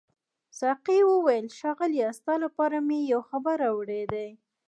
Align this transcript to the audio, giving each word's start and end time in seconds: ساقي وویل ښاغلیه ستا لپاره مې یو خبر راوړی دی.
ساقي 0.59 0.99
وویل 1.11 1.45
ښاغلیه 1.57 2.09
ستا 2.19 2.33
لپاره 2.43 2.77
مې 2.87 2.99
یو 3.13 3.21
خبر 3.29 3.55
راوړی 3.63 4.03
دی. 4.13 4.29